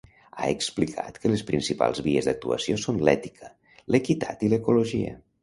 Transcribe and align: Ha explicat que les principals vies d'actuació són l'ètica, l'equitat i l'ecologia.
Ha 0.35 0.45
explicat 0.51 1.19
que 1.25 1.29
les 1.31 1.43
principals 1.49 2.01
vies 2.07 2.31
d'actuació 2.31 2.79
són 2.85 2.99
l'ètica, 3.09 3.53
l'equitat 3.97 4.49
i 4.49 4.53
l'ecologia. 4.57 5.15